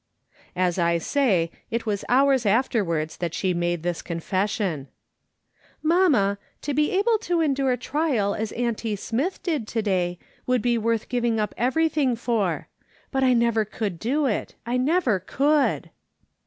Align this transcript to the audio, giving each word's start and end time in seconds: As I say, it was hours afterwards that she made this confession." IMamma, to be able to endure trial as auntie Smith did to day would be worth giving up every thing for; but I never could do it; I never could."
As 0.55 0.79
I 0.79 0.97
say, 0.97 1.51
it 1.69 1.85
was 1.85 2.03
hours 2.09 2.43
afterwards 2.43 3.17
that 3.17 3.35
she 3.35 3.53
made 3.53 3.83
this 3.83 4.01
confession." 4.01 4.87
IMamma, 5.85 6.39
to 6.63 6.73
be 6.73 6.89
able 6.89 7.19
to 7.19 7.39
endure 7.39 7.77
trial 7.77 8.33
as 8.33 8.51
auntie 8.53 8.95
Smith 8.95 9.43
did 9.43 9.67
to 9.67 9.81
day 9.83 10.17
would 10.47 10.63
be 10.63 10.75
worth 10.79 11.07
giving 11.07 11.39
up 11.39 11.53
every 11.55 11.87
thing 11.87 12.15
for; 12.15 12.67
but 13.11 13.23
I 13.23 13.33
never 13.33 13.63
could 13.63 13.99
do 13.99 14.25
it; 14.25 14.55
I 14.65 14.75
never 14.75 15.19
could." 15.19 15.91